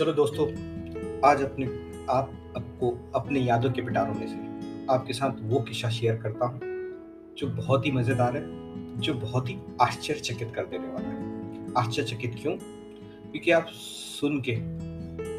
[0.00, 0.46] चलो दोस्तों,
[1.24, 1.66] आज अपने,
[2.10, 4.36] आप आपको अपने यादों के पिटारों में से
[4.92, 6.60] आपके साथ वो किस्सा शेयर करता हूँ,
[7.38, 8.42] जो बहुत ही मज़ेदार है,
[9.00, 11.42] जो बहुत ही आश्चर्यचकित कर देने वाला है।
[11.78, 12.56] आश्चर्यचकित क्यों?
[13.30, 13.66] क्योंकि आप
[14.20, 14.52] सुन के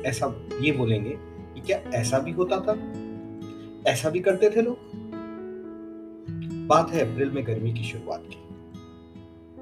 [0.09, 1.17] ऐसा ये बोलेंगे
[1.53, 2.73] कि क्या ऐसा भी होता था?
[3.91, 4.77] ऐसा भी करते थे लोग?
[6.67, 8.37] बात है अप्रैल में गर्मी की शुरुआत की।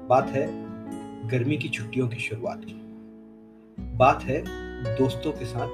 [0.06, 0.46] बात है
[1.28, 2.80] गर्मी की छुट्टियों की शुरुआत की।
[3.96, 5.68] बात है दोस्तों के साथ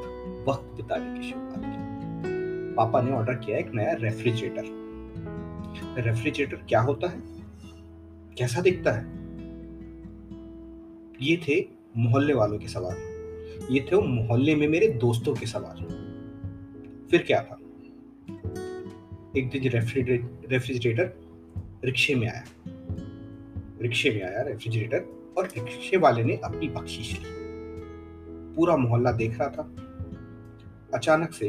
[0.49, 4.65] वक्त बिताने की शुरुआत की। पापा ने ऑर्डर किया एक नया रेफ्रिजरेटर
[6.03, 7.23] रेफ्रिजरेटर क्या होता है?
[8.39, 9.05] कैसा दिखता है?
[11.23, 12.97] ये थे मोहल्ले वालों के सवाल।
[13.71, 15.77] ये थे मोहल्ले में मेरे दोस्तों के सवाल।
[17.11, 17.59] फिर क्या था?
[19.37, 19.69] एक दिन
[20.49, 21.21] रेफ्रिजरेटर
[21.85, 22.45] रिक्शे में आया।
[23.83, 27.46] रिक्शे में आया रेफ्रिजरेटर और रिक्शे वाले ने अपनी बख्शीश ली।
[28.57, 29.63] पूरा मोहल्ला देख रहा था।
[30.95, 31.47] अचानक से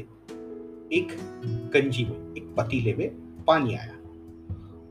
[0.94, 1.08] एक
[1.74, 3.10] गंजी में, एक पतीले में
[3.44, 3.94] पानी आया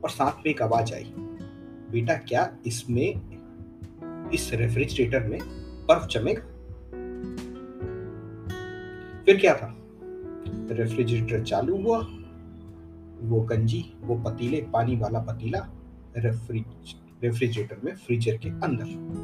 [0.03, 1.13] और साथ में एक आवाज़ आई,
[1.91, 3.37] बेटा, क्या इसमें,
[4.29, 5.39] इस रेफ्रिजरेटर में
[5.89, 6.41] बर्फ़ जमेगा?
[9.25, 9.77] फिर क्या था?
[10.71, 11.97] रेफ्रिजरेटर चालू हुआ,
[13.21, 15.69] वो गंजी, वो पतीले, पानी वाला पतीला
[16.17, 19.17] रेफ्रिज, रेफ्रिजरेटर में फ्रीजर के अंदर।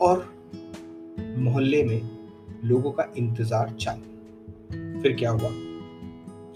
[0.00, 0.35] और
[1.36, 2.10] मोहल्ले में
[2.64, 5.50] लोगों का इंतज़ार चालू। फिर क्या हुआ?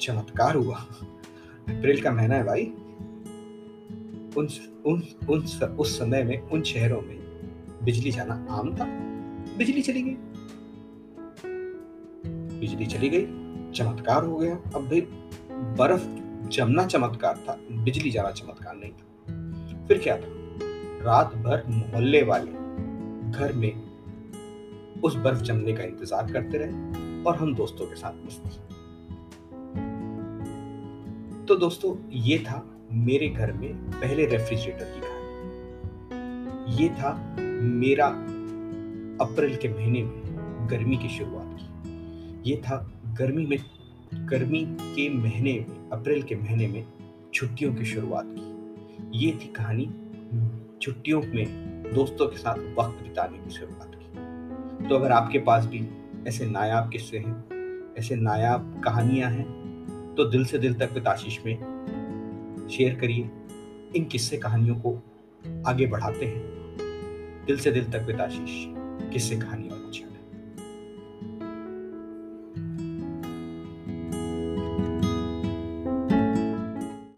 [0.01, 2.65] चमत्कार हुआ। अप्रैल का महीना है भाई।
[4.37, 4.49] उन
[4.87, 7.19] उन उन स, उस समय में उन शहरों में
[7.85, 8.85] बिजली जाना आम था।
[9.59, 10.17] बिजली चली गई।
[12.61, 13.27] बिजली चली गई।
[13.73, 15.01] चमत्कार हो गया। अब भाई
[15.51, 16.07] बर्फ़
[16.49, 20.27] जमना चमत्कार था। बिजली जाना चमत्कार नहीं था। फिर क्या था?
[21.03, 22.51] रात भर मोहल्ले वाले
[23.31, 23.90] घर में
[25.05, 28.49] उस बर्फ़ जमने का इंतज़ार करते रहे और हम दोस्तों के साथ मस्ती
[31.47, 38.07] तो दोस्तों, ये था मेरे घर में पहले रेफ्रिजरेटर की कहानी। ये था मेरा
[39.25, 42.77] अप्रैल के महीने में गर्मी की शुरुआत की। ये था
[43.19, 43.59] गर्मी में,
[44.15, 46.85] गर्मी के महीने में, अप्रैल के महीने में
[47.35, 49.87] छुट्टियों की शुरुआत की। ये थी कहानी
[50.83, 51.47] छुट्टियों में
[51.95, 54.00] दोस्तों के साथ वक्त बिताने की शुरुआत।
[54.91, 55.89] तो अगर आपके पास भी
[56.29, 57.45] ऐसे नायाब किस्से हैं,
[57.99, 59.45] ऐसे नायाब कहानियाँ हैं
[60.17, 63.31] तो दिल से दिल तक आशीष में शेयर करिए।
[63.97, 65.03] इन किस्से कहानियों को
[65.67, 66.43] आगे बढ़ाते हैं।
[67.47, 68.65] दिल से दिल तक आशीष
[69.13, 70.10] किस्से कहानियों